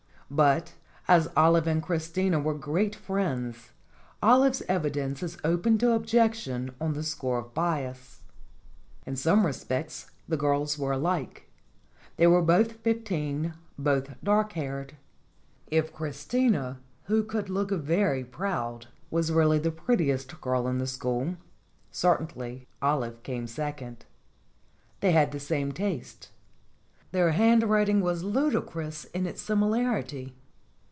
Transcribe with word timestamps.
But 0.33 0.75
as 1.09 1.27
Olive 1.35 1.67
and 1.67 1.83
Christina 1.83 2.39
were 2.39 2.53
great 2.53 2.95
friends, 2.95 3.71
Olive's 4.23 4.61
evidence 4.69 5.21
is 5.21 5.37
open 5.43 5.77
to 5.79 5.91
objection 5.91 6.71
on 6.79 6.93
the 6.93 7.03
score 7.03 7.39
of 7.39 7.53
bias. 7.53 8.21
In 9.05 9.17
some 9.17 9.45
respects 9.45 10.09
the 10.29 10.37
girls 10.37 10.79
were 10.79 10.93
alike; 10.93 11.51
they 12.15 12.27
were 12.27 12.41
both 12.41 12.77
fifteen, 12.79 13.55
both 13.77 14.11
dark 14.23 14.53
haired. 14.53 14.93
If 15.67 15.91
Christina, 15.91 16.79
who 17.07 17.25
could 17.25 17.49
look 17.49 17.71
very 17.71 18.23
proud, 18.23 18.87
was 19.09 19.33
really 19.33 19.59
the 19.59 19.69
prettiest 19.69 20.39
girl 20.39 20.65
in 20.69 20.77
the 20.77 20.87
school, 20.87 21.35
certainly 21.91 22.65
Olive 22.81 23.21
came 23.23 23.47
second. 23.47 24.05
They 25.01 25.11
had 25.11 25.33
the 25.33 25.41
same 25.41 25.73
tastes; 25.73 26.29
their 27.13 27.31
handwriting 27.31 27.99
was 27.99 28.23
ludicrous 28.23 29.03
in 29.03 29.27
its 29.27 29.41
similarity. 29.41 30.33